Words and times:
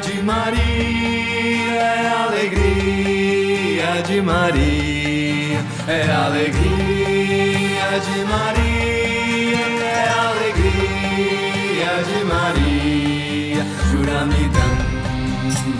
de 0.00 0.20
Maria, 0.22 1.72
é 1.72 2.08
alegria 2.26 4.02
de 4.04 4.20
Maria, 4.20 5.64
é 5.86 6.10
alegria 6.10 8.00
de 8.00 8.24
Maria, 8.24 9.58
é 9.84 10.08
alegria 10.26 11.92
de 12.08 12.24
Maria. 12.24 13.62
Juramidão 13.92 14.74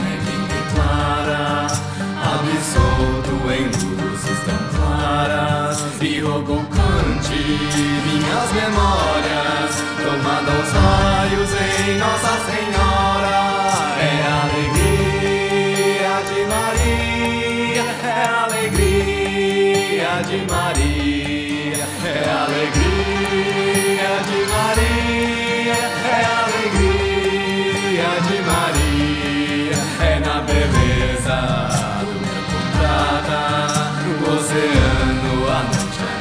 é 0.01 0.15
quem 0.25 0.43
declara, 0.47 1.67
absolto 2.37 3.35
em 3.51 3.65
luzes 3.67 4.39
tão 4.45 4.63
claras, 4.79 5.77
e 6.01 6.21
rogo 6.21 6.65
cante 6.67 7.41
minhas 8.07 8.49
memórias, 8.53 9.73
tomando 9.97 10.51
aos 10.51 10.71
raios 10.71 11.51
em 11.51 11.99
Nossa 11.99 12.35
Senhora. 12.47 13.54
De 20.27 20.39
Maria, 20.51 21.85
é 22.05 22.31
alegria 22.45 24.11
de 24.27 24.39
Maria, 24.55 25.81
é 26.05 26.25
alegria 26.45 28.11
de 28.27 28.37
Maria, 28.51 29.77
é 30.01 30.21
na 30.21 30.37
beleza 30.41 31.39
do 32.01 32.17
campo 32.25 32.59
prata, 32.79 33.43
no 34.03 34.15
oceano 34.35 35.35
a 35.49 35.51
noite 35.63 36.14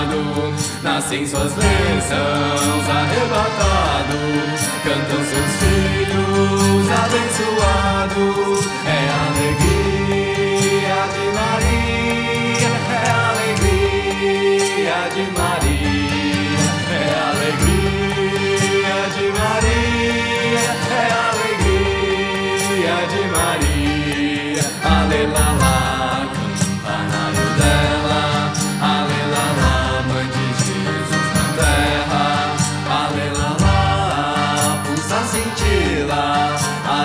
reinado, 0.00 0.54
nascem 0.82 1.26
suas 1.26 1.52
bênçãos 1.52 2.88
arrebatados, 2.88 4.60
cantam 4.82 5.24
seus 5.24 5.52
filhos 5.60 6.90
abençoados, 6.90 8.66
é 8.86 9.08
alegria 9.28 11.00
de 11.12 11.24
Maria, 11.34 12.72
é 12.92 13.04
alegria 13.30 14.98
de 15.14 15.22
Maria, 15.32 15.49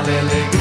Hallelujah. 0.05 0.54